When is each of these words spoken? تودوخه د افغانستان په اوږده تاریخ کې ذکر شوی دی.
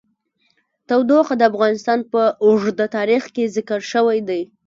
تودوخه 0.87 1.33
د 1.37 1.41
افغانستان 1.51 1.99
په 2.11 2.21
اوږده 2.45 2.85
تاریخ 2.97 3.23
کې 3.35 3.51
ذکر 3.55 3.79
شوی 3.91 4.17
دی. 4.29 4.41